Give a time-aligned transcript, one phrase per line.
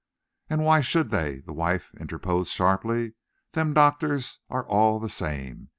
[0.49, 3.13] "And why should they?" his wife interposed sharply.
[3.51, 5.69] "Them doctors are all the same.